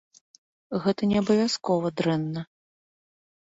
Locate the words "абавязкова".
1.23-1.95